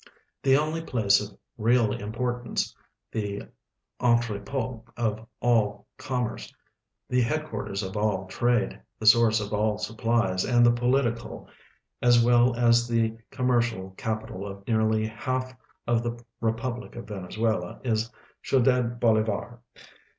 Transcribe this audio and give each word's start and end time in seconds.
The 0.41 0.55
onl}'' 0.55 0.83
jilace 0.83 1.21
of 1.21 1.37
real 1.59 1.93
importance, 1.93 2.75
the 3.11 3.43
entreiiot 4.01 4.81
of 4.97 5.27
all 5.41 5.85
com 5.99 6.23
merce, 6.23 6.51
the 7.07 7.21
headquarters 7.21 7.83
of 7.83 7.95
all 7.95 8.25
trade, 8.25 8.81
the 8.97 9.05
source 9.05 9.39
of 9.39 9.53
all 9.53 9.77
supplies, 9.77 10.43
and 10.43 10.65
the 10.65 10.71
political 10.71 11.47
as 12.01 12.19
well 12.19 12.55
as 12.55 12.87
the 12.87 13.15
commercial 13.29 13.91
capital 13.95 14.43
of 14.47 14.65
lU'arly 14.65 15.07
half 15.07 15.53
of 15.85 16.01
the 16.01 16.19
re])ublic 16.41 16.95
of 16.95 17.07
Venezuela, 17.07 17.79
is 17.83 18.09
(dudad 18.43 18.99
Bolivar. 18.99 19.59